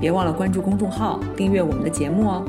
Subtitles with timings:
[0.00, 2.42] 别忘了关注公众号，订阅我们的节目哦。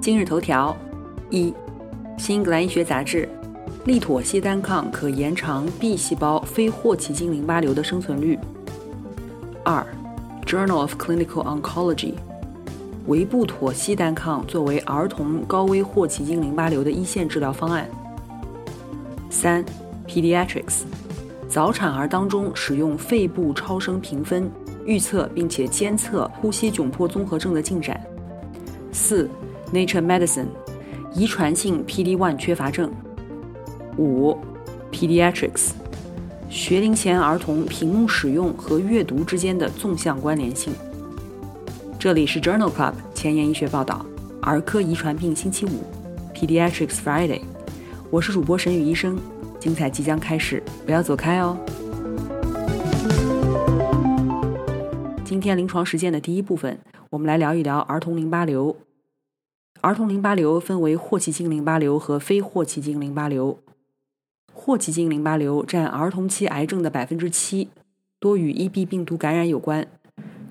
[0.00, 0.76] 今日头条：
[1.30, 1.50] 一，
[2.18, 3.28] 《新英格兰医学杂志》，
[3.86, 8.36] 利妥昔单抗可延长 B 细胞非霍奇金淋巴瘤的生存率。
[9.64, 9.86] 二，
[10.44, 12.14] 《Journal of Clinical Oncology》，
[13.06, 17.88] 维布妥昔单抗作为儿童高危霍奇金淋巴瘤的一线治疗方案。
[19.30, 19.64] 三，
[20.08, 20.80] 《Pediatrics》。
[21.56, 24.46] 早产儿当中使用肺部超声评分
[24.84, 27.98] 预测并且监测呼吸窘迫综合症的进展。
[28.92, 29.26] 四
[29.72, 30.48] ，Nature Medicine，
[31.14, 32.92] 遗传性 PD-1 缺乏症。
[33.96, 34.36] 五
[34.92, 35.70] ，Pediatrics，
[36.50, 40.74] 学龄前儿童屏幕使用和阅读之间的纵向关联性。
[41.98, 44.04] 这里是 Journal Club 前沿医学报道，
[44.42, 45.82] 儿科遗传病星期五
[46.34, 47.40] ，Pediatrics Friday，
[48.10, 49.18] 我是主播沈宇医生。
[49.66, 51.58] 精彩即将开始，不要走开哦！
[55.24, 56.78] 今天临床实践的第一部分，
[57.10, 58.76] 我们来聊一聊儿童淋巴瘤。
[59.80, 63.58] 儿童淋巴瘤分为霍奇金淋巴瘤和非霍奇金淋巴瘤。
[64.52, 67.70] 霍奇金淋巴瘤占儿童期癌症的百分之七，
[68.20, 69.84] 多与 EB 病毒感染有关。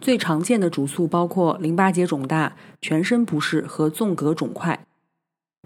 [0.01, 4.85] 最常见的主诉包括淋巴结肿大、全身不适和纵隔肿块。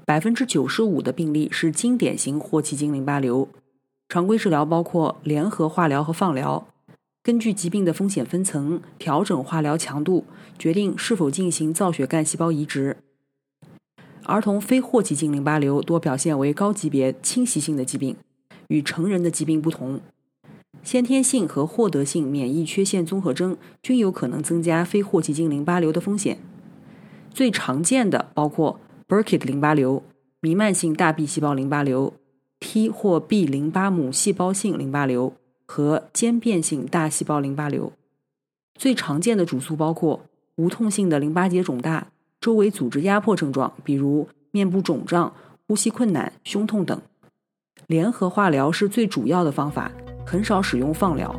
[0.09, 3.47] 百分之九十五的病例是经典型霍奇金淋巴瘤，
[4.07, 6.67] 常规治疗包括联合化疗和放疗。
[7.21, 10.25] 根据疾病的风险分层，调整化疗强度，
[10.57, 12.97] 决定是否进行造血干细胞移植。
[14.23, 18.15] 儿童非霍奇金淋巴瘤多表现为高级别侵袭性的疾病，
[18.69, 20.01] 与成人的疾病不同，
[20.81, 26.39] 先天性和获得性免疫缺陷综合征均有可能增加非霍奇金淋巴瘤的风险。
[27.31, 28.79] 最常见的包括。
[29.09, 30.03] Burkitt 淋巴瘤、
[30.39, 32.13] 弥漫性大 B 细胞淋巴瘤、
[32.59, 35.33] T 或 B 淋巴母细胞性淋巴瘤
[35.65, 37.91] 和间变性大细胞淋巴瘤。
[38.75, 40.21] 最常见的主诉包括
[40.57, 45.33] 无痛性的淋巴结肿大、周围组织压迫症状，比如面部肿胀、
[45.65, 47.01] 呼吸困难、胸痛等。
[47.87, 49.91] 联合化疗是最主要的方法，
[50.23, 51.35] 很少使用放疗。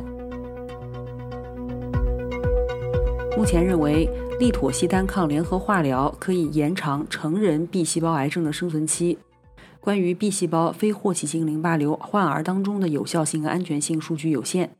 [3.37, 4.09] 目前认为。
[4.41, 9.19] 利妥昔单抗联合化疗可以延长成人 B 细胞癌症的生存期。
[9.79, 14.71] 关于 B 细胞非霍奇金淋巴瘤患儿当中的有效性和安全性数据有限。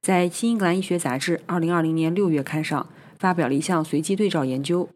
[0.00, 2.86] 在《新英格兰医学杂志》2020年6月刊上
[3.18, 4.88] 发表了一项随机对照研究，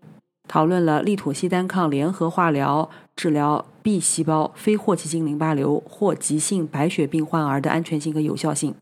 [0.48, 8.74] 讨论了利妥昔单抗联合化疗治疗 B 细胞非霍奇金淋巴瘤或急性白血病患儿的安全性和有效性。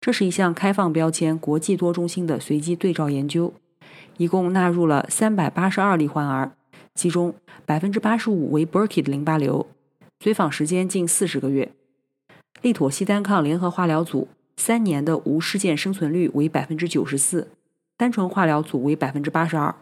[0.00, 3.52] 这是一项开放标签、国际多中心的随机对照研究。
[4.16, 6.52] 一共纳入了三百八十二例患儿，
[6.94, 9.66] 其中百分之八十五为 Burkitt 淋巴瘤，
[10.20, 11.70] 随访时间近四十个月。
[12.62, 14.26] 利妥昔单抗联合化疗组
[14.56, 17.48] 三年的无事件生存率为百分之九十四，
[17.96, 19.74] 单纯化疗组为百分之八十二。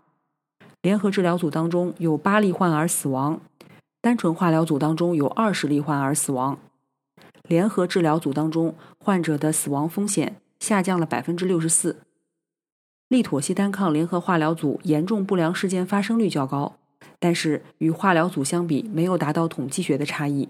[0.82, 3.40] 联合治疗组当中有八例患儿死亡，
[4.02, 6.58] 单纯化疗组当中有二十例患儿死亡。
[7.48, 11.96] 联合治疗组当中患者的死亡风险下降了百分之六十四。
[13.08, 16.76] 利妥昔单抗联合化疗组严重不良事件发生率较高，
[17.20, 20.48] 但是与化疗组相比没有达到统计学的差异。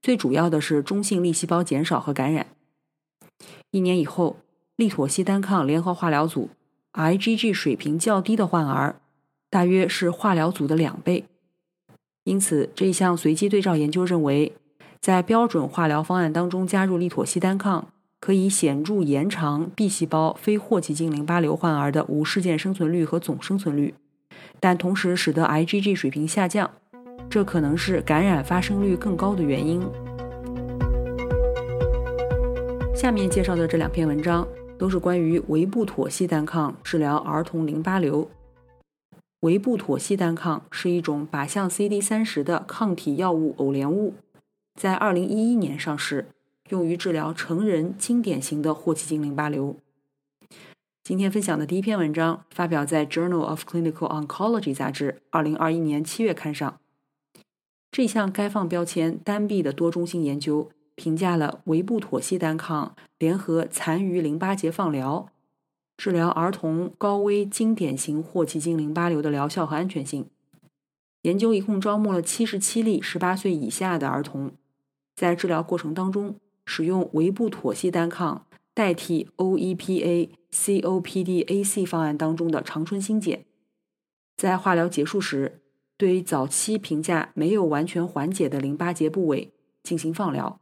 [0.00, 2.46] 最主要的是中性粒细胞减少和感染。
[3.72, 4.36] 一年以后，
[4.76, 6.50] 利妥昔单抗联合化疗组
[6.92, 9.00] IgG 水平较低的患儿，
[9.50, 11.24] 大约是化疗组的两倍。
[12.22, 14.52] 因此，这一项随机对照研究认为，
[15.00, 17.88] 在标准化疗方案当中加入利妥昔单抗。
[18.20, 23.94] 可以显著延长 B 细胞非霍奇金淋巴瘤患儿的无事件生存率和总生存率，
[24.58, 26.68] 但同时使得 IgG 水平下降，
[27.30, 29.80] 这可能是感染发生率更高的原因。
[32.92, 34.44] 下面介绍的这两篇文章
[34.76, 38.28] 都是关于维布妥昔单抗治疗儿童淋巴瘤。
[39.42, 44.14] 维布妥昔单抗是一种靶向 CD 三十的抗体药物偶联物，
[44.78, 46.28] 在2011年上市。
[46.70, 49.76] 用于治疗成人经典型的霍奇金淋巴瘤。
[51.02, 56.78] 今天分享的第一篇文章发表在《Journal of Clinical Oncology》杂志2021年7月刊上。
[57.90, 65.30] 这项开放标签单臂的多中心研究评价了维布妥昔单抗联合残余淋巴结放疗
[65.96, 70.28] 治疗儿童高危经典型霍奇金淋巴瘤的疗效和安全性。
[71.22, 74.52] 研究一共招募了七十七例十八岁以下的儿童，
[75.18, 83.40] 在治疗过程当中使用维布妥昔单抗代替 OEPA COPD-AC 方案当中的长春新碱，
[84.36, 85.60] 在化疗结束时。
[85.96, 90.60] 对早期评价没有完全缓解的淋巴结部位进行放疗，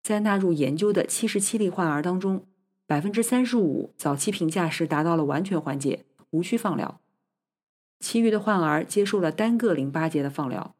[0.00, 2.44] 在纳入研究的七十七例患儿当中，
[2.86, 7.00] 百分之三十五早期评价是达到了完全缓解，无需放疗；
[7.98, 10.76] 其余的患儿接受了单个淋巴结的放疗。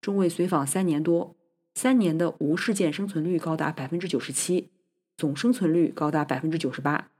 [0.00, 1.35] 中位随访三年多，
[1.76, 4.70] 三年的无事件生存率高达百分之九十七，
[5.14, 7.10] 总生存率高达百分之九十八。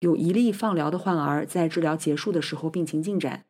[0.00, 3.44] 有一例放疗的患儿在治疗结束的时候病情进展。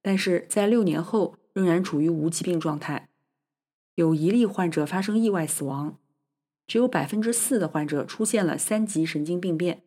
[0.00, 3.08] 但是在六年后仍然处于无疾病状态，
[3.96, 5.98] 有一例患者发生意外死亡，
[6.66, 9.82] 只有百分之四的患者出现了三级神经病变。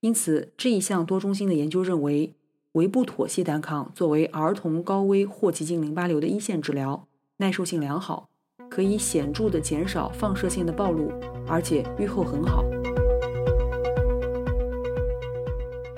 [0.00, 2.34] 因此，这一项多中心的研究认为，
[2.72, 7.06] 维布妥昔单抗作为儿童高危霍奇金淋巴瘤的一线治疗，
[7.36, 8.30] 耐受性良好，
[8.74, 11.12] 可以显著的减少放射性的暴露，
[11.46, 12.64] 而且预后很好。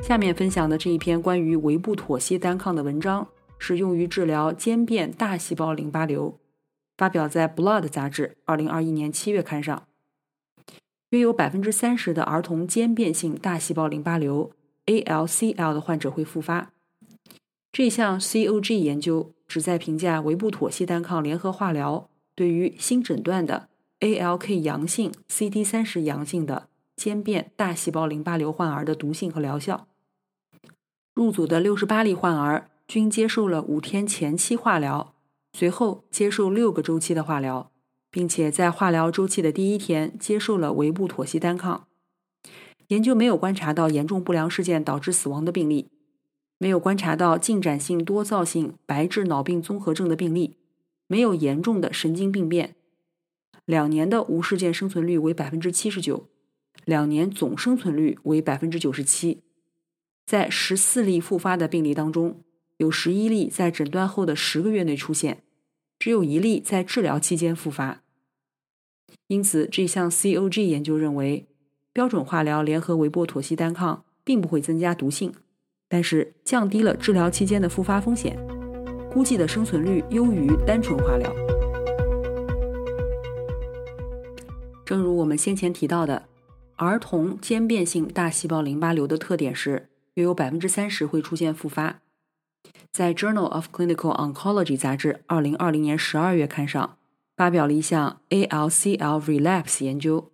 [0.03, 3.29] 下面分享的这一篇关于维布妥昔单抗的文章，
[3.59, 6.39] 是用于治疗间变大细胞淋巴瘤，
[6.99, 9.85] 发表在《Blood》杂志二零二一年七月刊上。
[11.11, 14.51] 约有百分之三十的儿童间变性大细胞淋巴瘤
[14.85, 16.73] （ALCL） 的患者会复发。
[17.73, 23.69] 这项 COG 研究旨在评价维布妥昔单抗联合化疗对于新诊断的
[24.01, 29.89] ALK 阳性、CD 三十阳性的间变大细胞淋巴瘤患儿的毒性和疗效。
[31.15, 35.15] 入组的六十八例患儿均接受了五天前期化疗，
[35.55, 37.71] 随后接受六个周期的化疗，
[38.11, 41.87] 并且在化疗周期的第一天接受了维布妥昔单抗。
[42.89, 45.89] 研究没有观察到严重不良事件导致死亡的病例，
[46.59, 50.59] 没有观察到进展性多灶性白质脑病综合症的病例，
[51.07, 52.77] 没有严重的神经病变。
[53.65, 56.29] 两年的无事件生存率为百分之七十九，
[56.85, 59.43] 两年总生存率为百分之九十七。
[60.25, 62.43] 在十四例复发的病例当中，
[62.79, 65.43] 有十一例在诊断后的十个月内出现，
[65.99, 68.03] 只有一例在治疗期间复发。
[69.29, 71.49] 因此，这项 COG 研究认为，
[71.93, 75.33] 标准化疗联合维波妥昔单抗并不会增加毒性，
[75.89, 78.39] 但是降低了治疗期间的复发风险，
[79.17, 81.35] 估计的生存率优于单纯化疗。
[84.85, 86.29] 正如我们先前提到的，
[86.77, 89.89] 儿童间变性大细胞淋巴瘤的特点是。
[90.17, 92.01] 约有百分之三十会出现复发。
[92.93, 96.99] 在《Journal of Clinical Oncology》杂志二零二零年十二月刊上
[97.39, 100.31] 发表了一项 ALCL relapse 研究，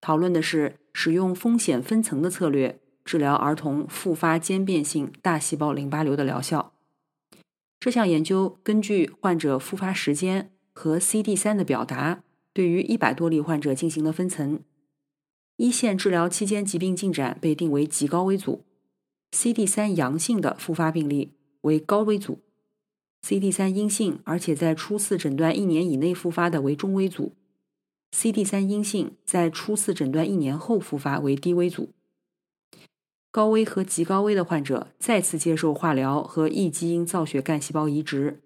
[0.00, 6.72] 讨论的是使用风险分层的策略治疗儿童复发间变性大细胞淋巴瘤的疗效。
[7.78, 14.60] 这项研究根据患者复发时间和 CD 三的表达，对于一百多例患者进行了分层。
[15.56, 18.64] 一线治疗期间疾病进展被定为极高危组。
[19.32, 21.32] CD 三阳性的复发病例
[21.62, 22.40] 为高危组
[23.22, 27.34] ，CD 三阴性而且在初次诊断一年以内复发的为中危组
[28.12, 31.90] ，CD 三阴性在初次诊断一年后复发为低危组。
[33.36, 38.40] 高危和极高危的患者再次接受化疗和异基因造血干细胞移植，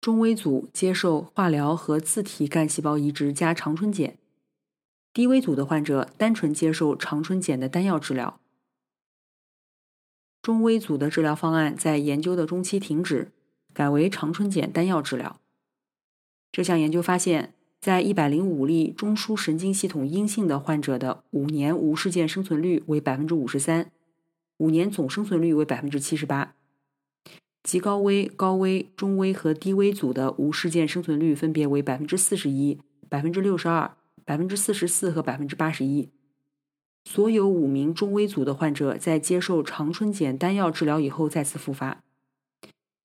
[0.00, 4.14] 中危组接受化疗和自体干细胞移植加长春碱，
[5.12, 8.38] 低危组的患者单纯接受长春碱的单药治疗。
[10.40, 13.32] 中危组的治疗方案在研究的中期停止，
[13.72, 15.40] 改为长春碱单药治疗。
[16.52, 23.90] 这项研究发现，在一百零五例中枢神经系统阴性的患者的五年无事件生存率为百分之五十三，
[24.58, 26.54] 五年总生存率为百分之七十八。
[27.62, 36.10] 极高危、高危、中危和低危组的无事件生存率分别为百分之四十一、百分之六十二、百分之四十四和百分之八十一。
[37.06, 42.02] 所有五名中危组的患者在接受长春碱单药治疗以后再次复发。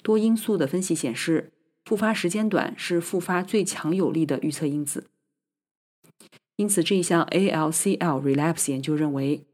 [0.02, 1.52] 多因素的分析显示，
[1.86, 5.08] 复发时间短是复发最强有力的预测因子。
[6.56, 9.46] 因此，这一项 ALCL relapse 研究认为，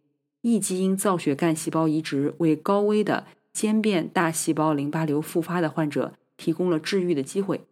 [0.46, 7.66] 异基因造血干细胞移植为高危的间变大细胞淋巴瘤复发的患者提供了治愈的机会。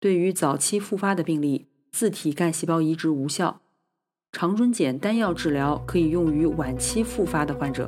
[0.00, 3.60] 对于早期复发的病例，自体干细胞移植无效。
[4.32, 7.86] 长春碱单药治疗可以用于晚期复发的患者。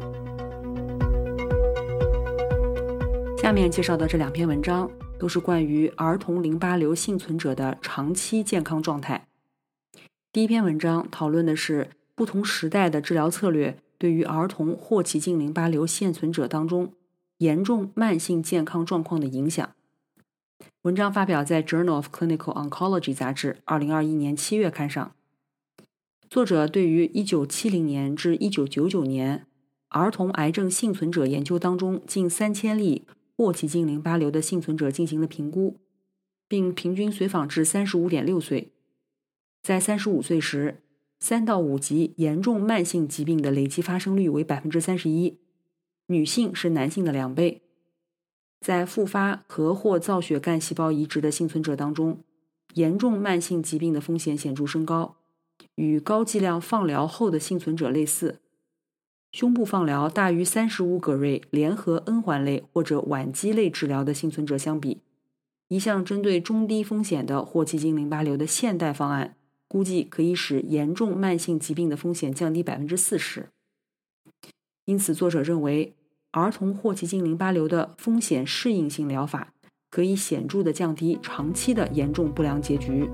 [3.38, 9.26] 下面介绍的这两篇文章都是关于儿童淋巴瘤幸存者的长期健康状态。
[10.30, 16.92] 第一篇文章讨论的是不同时代的治疗策略对于儿童霍奇金淋巴瘤现存者当中
[17.36, 19.72] 严重慢性健康状况的影响。
[20.82, 25.14] 文章发表在《Journal of Clinical Oncology》杂志二零二一年七月刊上。
[26.28, 29.46] 作者对于一九七零年至一九九九年
[29.90, 33.06] 儿童癌症幸存者研究当中近三千例
[33.36, 35.76] 霍奇金淋巴瘤的幸存者进行了评估，
[36.48, 38.72] 并平均随访至三十五点六岁。
[39.62, 40.82] 在三十五岁时，
[41.20, 45.38] 三到五级严重慢性疾病的累计发生率为百分之三十一，
[46.06, 47.62] 女性是男性的两倍。
[48.60, 52.24] 在复发和或造血干细胞移植的幸存者当中，
[52.74, 55.16] 严重慢性疾病的风险显著升高，
[55.74, 58.40] 与高剂量放疗后的幸存者类似。
[59.30, 65.02] 胸部放疗大于三十五葛瑞联合 N 环类或者晚期类治疗的幸存者相比，
[65.68, 69.36] 一项针对中低风险的霍奇金淋巴瘤的现代方案，
[69.68, 73.50] 估计可以使严重慢性疾病的风险降低百分之四十。
[74.86, 75.94] 因此，作者认为。
[76.32, 79.54] 儿童霍奇金淋巴瘤的风险适应性疗法
[79.90, 83.08] 可以显著的降低长期的严重不良结局。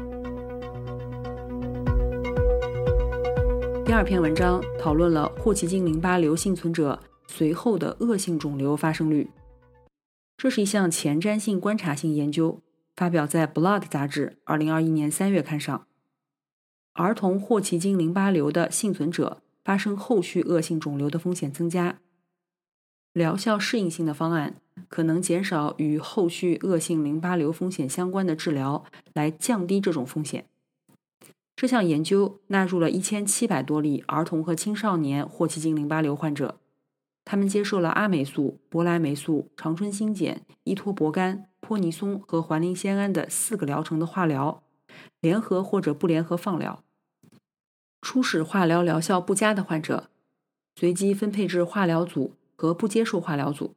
[3.87, 9.31] 第二篇文章讨论了霍奇金淋巴瘤幸存者随后的恶性肿瘤发生率。
[10.37, 12.61] 这是一项前瞻性观察性研究，
[12.97, 15.87] 发表在《Blood》杂志二零二一年三月刊上。
[16.95, 21.99] 儿童霍奇金淋巴瘤的幸存者发生后续恶性肿瘤的风险增加。
[23.13, 24.57] 疗效适应性的方案
[24.89, 30.47] 可能减少与后续恶性淋巴瘤风险相关的治疗，来降低这种风险。
[31.57, 36.59] 这项研究纳入了一千七百多例儿童和青少年霍奇金淋巴瘤患者，
[37.25, 44.64] 他们接受了阿霉素、博莱霉素、长春新碱、依托博干、泼尼松和环磷酰胺的四个疗程的化疗，
[45.25, 46.85] 联合或者不联合放疗。
[48.01, 50.09] 初始化疗疗效不佳的患者，
[50.77, 52.35] 随机分配至化疗组。
[52.57, 53.75] 和不接受化疗组，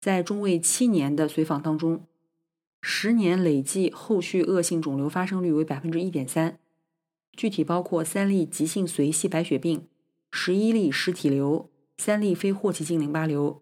[0.00, 2.06] 在中位七年的随访当中，
[2.80, 6.60] 十年累计后续恶性肿瘤发生率为百分之一点三，
[7.32, 9.88] 具体包括三例急性髓系白血病、
[10.30, 13.60] 十一例实体瘤、三例非霍奇金淋巴瘤。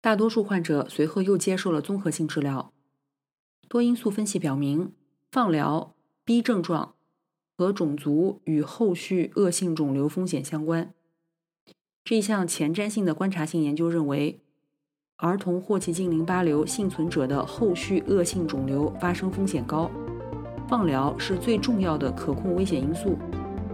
[0.00, 2.72] 大多数患者随后又接受了综合性治疗。
[3.68, 4.92] 多因素分析表明，
[5.36, 5.92] 放疗、
[6.24, 6.94] B 症状
[7.58, 10.94] 和种族与后续恶性肿瘤风险相关。
[12.02, 14.40] 这一项前瞻性的观察性研究认为，
[15.18, 19.90] 儿童霍奇金淋巴瘤幸存者的后续恶性肿瘤发生风险高，
[20.66, 23.18] 放疗是最重要的可控危险因素，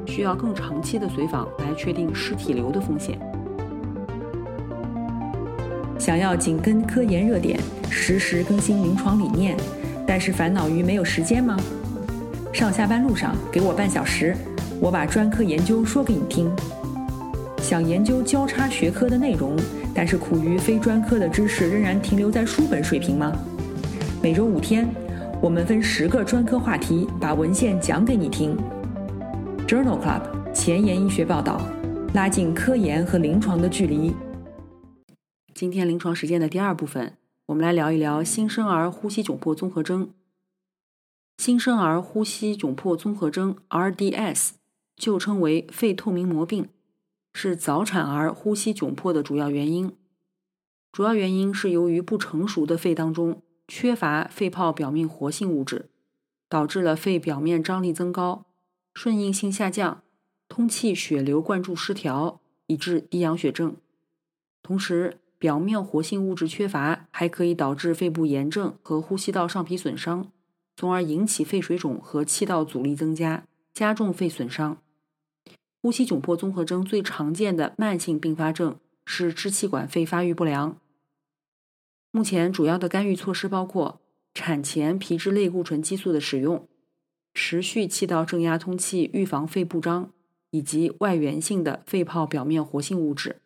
[0.04, 3.20] 需要更长期的随访来确定实体瘤的风险。
[5.96, 9.56] 想要紧跟科研热点，实时更新临床理念，
[10.06, 11.56] 但是烦恼于没有时间吗？
[12.52, 14.36] 上下班路上给我半小时，
[14.80, 16.50] 我把专科研究说给你听。
[17.62, 19.56] 想研究交叉学科的内容，
[19.94, 23.32] 但是苦于非专科的知识仍然停留在书本水平吗？
[24.20, 24.86] 每周五天，
[25.40, 28.56] 我们分十个专科话题，把文献讲给你听。
[29.66, 31.62] Journal Club 前沿医学报道，
[32.12, 34.12] 拉近科研和临床的距离。
[35.54, 37.12] 今天临床实践的第二部分，
[37.46, 40.14] 我们来聊一聊新生儿呼吸窘迫综合征。
[41.38, 44.52] 新生儿呼吸窘迫综合征 （RDS）
[44.94, 46.68] 就称为肺透明膜病。
[47.34, 49.96] 是早产儿呼吸窘迫的主要原因，
[50.92, 55.88] 主要原因是由于不成熟的肺当中缺乏肺泡表面活性物质，
[56.48, 58.44] 导致了肺表面张力增高、
[58.92, 60.02] 顺应性下降、
[60.46, 63.76] 通气血流灌注失调，以致低氧血症。
[64.62, 70.30] 同时，表面活性物质缺乏还可以导致肺部炎症和呼吸道上皮损伤，
[70.76, 73.42] 从而引起肺水肿和气道阻力增加，
[73.74, 74.80] 加重肺损伤。
[75.80, 80.78] 呼吸窘迫综合征最常见的慢性并发症是支气管肺发育不良。
[82.12, 84.00] 目前主要的干预措施包括
[84.32, 86.68] 产前皮质类固醇激素的使用、
[87.34, 90.12] 持续气道正压通气预防肺部张，
[90.50, 93.41] 以及外源性的肺泡表面活性物质。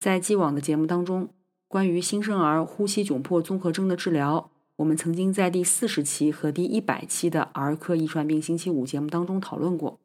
[0.00, 1.28] 在既往的节目当中，
[1.68, 10.00] 关于新生儿呼吸窘迫综合征的治疗，我们曾经在第四十期和第一百期的儿科遗传病星期五节目当中讨论过。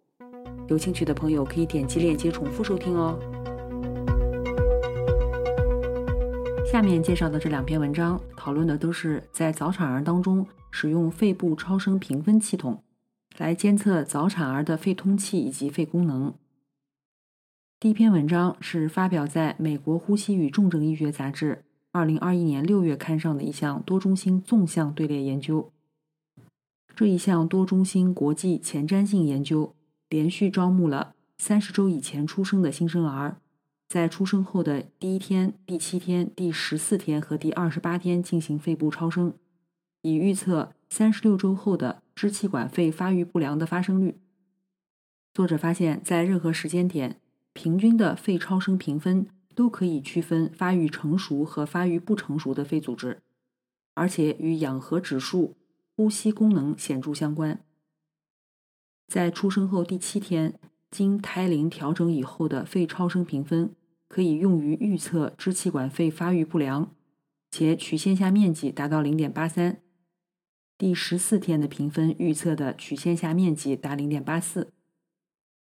[0.68, 3.18] 有兴趣的朋友可以点击链接重复收听哦。
[6.70, 12.84] 下面介绍的这两篇文章讨论的都是在早产儿当中使用肺部超声评分系统
[13.38, 16.34] 来监测早产儿的肺通气以及肺功能。
[17.78, 25.72] 第一篇文章是发表在美国呼吸与重症医学杂志二零二一年六月刊上的一项多中心纵向队列研究。
[26.96, 29.74] 这一项多中心国际前瞻性研究。
[30.08, 33.38] 连续招募了三十周以前出生的新生儿，
[33.90, 39.34] 在出生后的第一天、第七天、第十四天和第二十八天进行肺部超声，
[40.04, 44.20] 以预测三十六周后的支气管肺发育不良的发生率。
[45.34, 47.20] 作者发现，在任何时间点，
[47.56, 53.22] 平均的肺超声评分都可以区分发育成熟和发育不成熟的肺组织，
[53.94, 55.56] 而且与氧合指数、
[55.96, 57.64] 呼吸功能显著相关。
[59.08, 60.60] 在出生后第七天，
[60.92, 63.74] 经胎龄调整以后的肺超声评分
[64.10, 66.92] 可以用于预测支气管肺发育不良，
[67.50, 69.82] 且曲线下面积达到零点八三。
[70.78, 74.74] 第十四天的评分预测的曲线下面积达零点八四，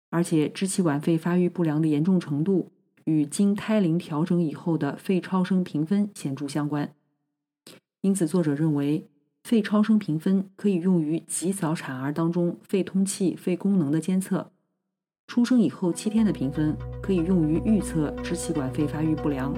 [0.10, 2.72] 而且支气管肺发育不良的严重程度
[3.06, 6.94] 与经胎龄调整以后的肺超声评分显著相关。
[8.02, 9.08] 因此，作者认为。
[9.44, 14.52] 肺超声评分可以用于极早产儿当中肺通气、肺功能的监测。
[15.26, 19.54] 出生以后七天的评分可以用于预测支气管肺发育不良。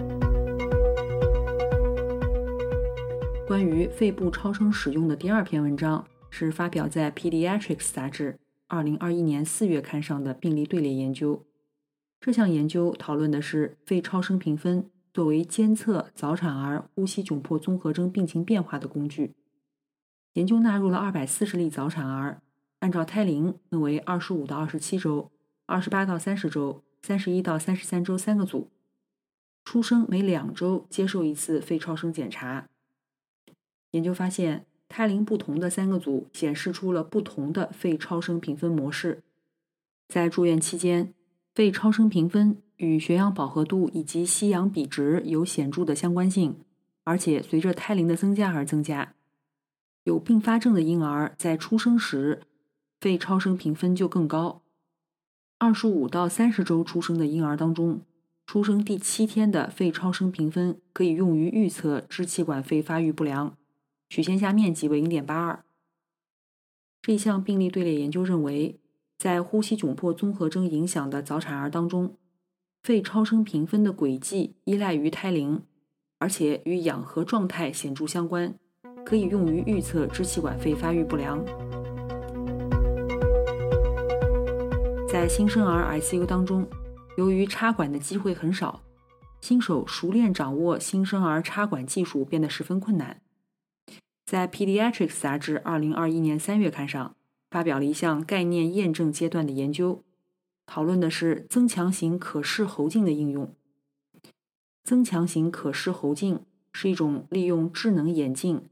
[3.48, 8.38] 关于肺部超声使用的第二篇文章是发表在《Pediatrics》杂志
[8.70, 11.46] 2021年4月刊上的病例队列研究。
[12.22, 19.34] 这项研究讨论的是肺超声评分作为监测早产儿呼吸窘迫综合征病情变化的工具。
[20.34, 22.42] 研究纳入了二百四十例早产儿，
[22.80, 25.32] 按照胎龄分为二十五到二十七周、
[25.66, 28.70] 二十八到三十周、三十一到三十三周三个组。
[29.66, 32.70] 出生每两周接受一次肺超声检查。
[33.92, 39.22] 研究发现，胎龄不同的三个组显示出了不同的肺超声评分模式。
[40.08, 41.14] 在住院期间，
[41.54, 46.56] 肺超声评分与血氧饱和度以及吸氧比值有显著的相关性，
[47.04, 49.14] 而且随着胎龄的增加而增加。
[50.06, 52.42] 有并发症的婴儿在出生时
[53.00, 54.64] 肺超声评分就更高。
[55.60, 58.02] 二十五到三十周出生的婴儿当中，
[58.48, 63.56] 出生第七天的肺超声评分可以用于预测支气管肺发育不良，
[64.10, 65.64] 曲线下面积为零点八二。
[67.02, 68.80] 这一项病例队列研究认为，
[69.18, 72.16] 在呼吸窘迫综合征影响的早产儿当中，
[72.82, 75.62] 肺超声评分的轨迹依赖于胎龄，
[76.18, 78.56] 而且与氧合状态显著相关。
[79.06, 81.44] 可以用于预测支气管肺发育不良。
[85.08, 86.68] 在新生儿 ICU 当中，
[87.18, 88.82] 由于插管的机会很少，
[89.42, 93.22] 新手熟练掌握新生儿插管技术变得十分困难。
[94.30, 97.16] 在《Pediatrics》杂志2021年3月刊上
[97.50, 100.04] 发表了一项概念验证阶段的研究，
[100.68, 103.52] 讨论的是增强型可视喉镜的应用。
[104.84, 108.70] 增强型可视喉镜是一种利用智能眼镜。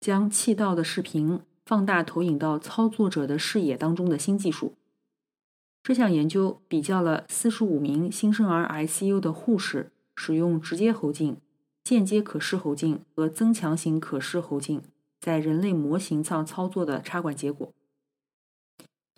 [0.00, 4.74] 将气道的视频放大投影到操作者的视野当中的新技术。
[5.84, 11.36] 这项研究比较了四十五名新生儿 ICU 的护士使用直接喉镜、
[11.82, 14.82] 间接可视喉镜和增强型可视喉镜
[15.20, 17.72] 在人类模型上操作的插管结果。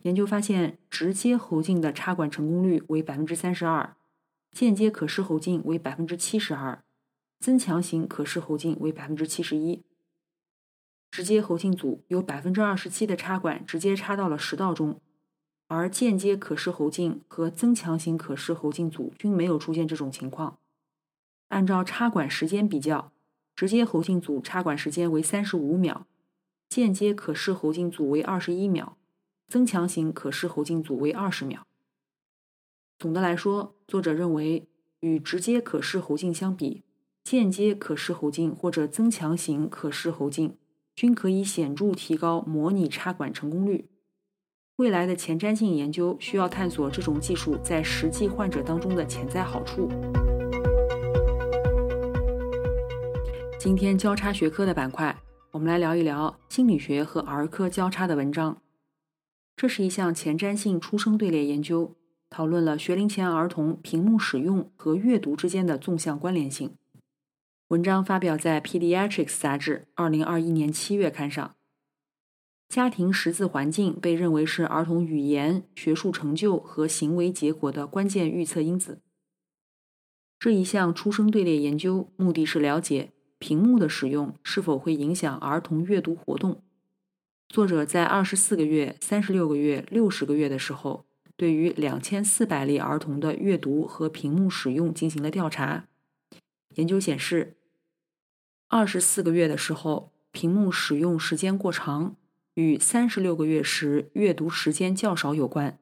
[0.03, 3.95] 研究发现，直接喉镜的插管成功率为百分之三十二，
[4.51, 6.83] 间接可视喉镜为百分之七十二，
[7.39, 9.83] 增强型可视喉镜为百分之七十一。
[11.11, 14.99] 直接喉镜组有百分之二十七的插管直接插到了食道中，
[15.69, 20.59] 而间接可视喉镜和增强型可视喉镜组均没有出现这种情况。
[21.53, 23.13] 按照插管时间比较，
[23.55, 26.07] 直接喉镜组插管时间为三十五秒，
[26.69, 28.97] 间接可视喉镜组为二十一秒，
[29.47, 31.67] 增强型可视喉镜组为二十秒。
[32.99, 34.67] 总的来说，作者认为
[35.01, 36.83] 与直接可视喉镜相比，
[37.23, 40.57] 间接可视喉镜或者增强型可视喉镜。
[40.95, 43.89] 均可以显著提高模拟插管成功率。
[44.77, 49.89] 未来的前瞻性研究需要探索这种技术在实际患者当中的潜在好处。
[53.65, 55.17] 今天交叉学科的板块，
[55.53, 58.61] 我们来聊一聊心理学和儿科交叉的文章。
[59.55, 61.95] 这是一项前瞻性出生队列研究，
[62.29, 66.75] 讨论了学龄前儿童屏幕使用和阅读之间的纵向关联性。
[67.69, 71.55] 文章发表在《Pediatrics》杂志2021年7月刊上。
[72.69, 78.99] 家庭识字环境被认为是儿童语言、学术成就和行为结果的关键预测因子。
[80.41, 86.63] 这一项出生队列研究目的是了解屏幕的使用是否会影响儿童阅读活动。
[87.49, 91.05] 作者在24个月、36个月、60个月的时候，
[91.37, 95.89] 对于2400例儿童的阅读和屏幕使用进行了调查。
[96.77, 97.57] 研究显示。
[98.69, 102.15] 二十四个月的时候，屏幕使用时间过长，
[102.55, 105.81] 与三十六个月时阅读时间较少有关。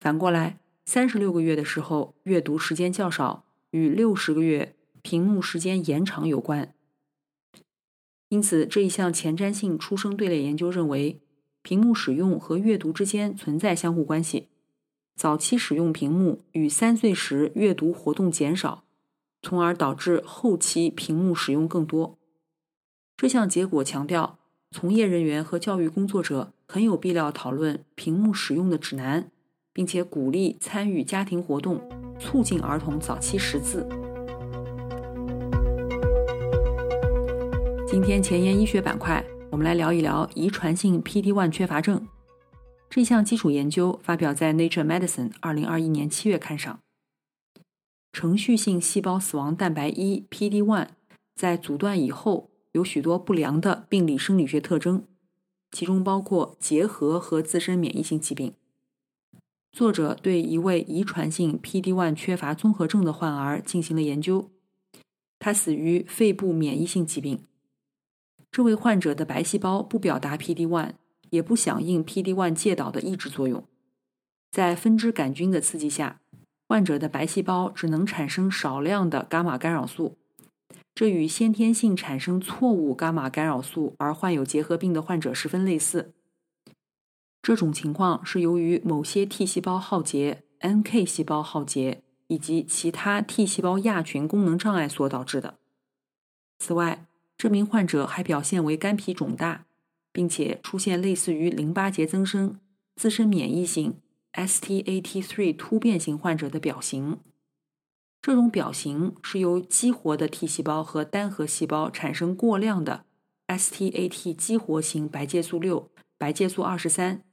[0.00, 6.74] 反过来，三十六个月的时候阅读时间较少，与六十个月屏幕时间延长有关。
[8.28, 11.20] 因此，这一项前瞻性出生队列研究认为，
[11.62, 14.48] 屏幕使用和阅读之间存在相互关系。
[15.16, 18.84] 早期使用屏幕与三岁时阅读活动减少，
[19.42, 22.16] 从而导致后期屏幕使用更多。
[23.16, 24.38] 这项结果强调，
[24.70, 29.30] 从业人员和教育工作者很有必要讨论屏幕使用的指南，
[29.74, 31.86] 并且鼓励参与家庭活动，
[32.18, 33.86] 促进儿童早期识字。
[37.90, 42.06] 今天前沿医学板块，我们来聊一聊遗传性 PD-1 缺乏症。
[42.88, 46.78] 这项基础研究发表在《Nature Medicine》二零二一年七月刊上。
[48.12, 50.86] 程序性细胞死亡蛋白一 PD-1
[51.34, 55.02] 在阻断以后有许多不良的病理生理学特征，
[55.72, 58.54] 其中包括结核和自身免疫性疾病。
[59.72, 64.48] 作者对一位遗传性 PD-1 缺乏综合症的患儿进行了研究，
[65.40, 67.40] 他死于肺部免疫性疾病。
[68.50, 70.92] 这位患者的白细胞不表达 PD-1，
[71.30, 73.64] 也不响应 PD-1 介导的抑制作用。
[74.50, 76.20] 在分支杆菌的刺激下，
[76.66, 80.16] 患者的白细胞只能产生少量的伽马干扰素。
[80.92, 86.12] 这与先天性产生错误伽马干扰素而患有结核病的患者十分类似。
[87.40, 95.58] 这种情况是由于某些 T 细胞耗竭、NK 细胞耗竭以及其他 T 细胞亚群功能障碍所导致的。
[96.58, 97.06] 此外，
[97.40, 99.64] 这名患者还表现为肝脾肿大，
[100.12, 102.60] 并且出现类似于淋巴结增生、
[102.96, 103.94] 自身免疫性
[104.34, 107.18] STAT3 突变型患者的表型。
[108.20, 113.06] 这种表型是由激活的 T 细胞和单核细胞产生过量的
[113.46, 117.24] STAT 激活型白介素六、白介素二十三，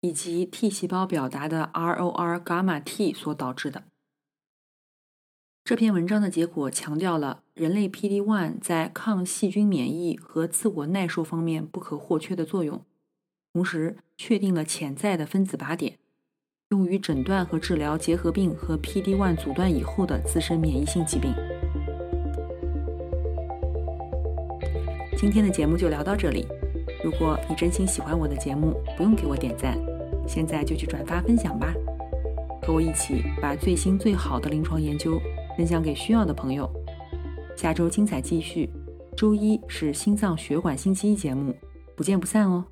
[0.00, 3.84] 以及 T 细胞表达的 ROR 伽马 T 所导致的。
[5.62, 12.80] 这篇文章的结果强调了人类 PD-1 在抗细菌免疫和自我耐受方面不可或缺的作用，
[13.52, 15.98] 同时确定了潜在的分子靶点，
[16.70, 21.34] 用于诊断和治疗结核病和 PD-1 阻断以后的自身免疫性疾病。
[25.18, 26.46] 今天的节目就聊到这里。
[27.04, 29.76] 如果你真心喜欢我的节目，不用给我点赞，
[30.26, 31.74] 现在就去转发分享吧，
[32.62, 35.20] 和我一起把最新最好的临床研究。
[35.58, 36.79] 分享给需要的朋友。
[37.60, 38.70] 下周精彩继续，
[39.14, 41.54] 周一是心脏血管星期一节目，
[41.94, 42.64] 不见不散哦。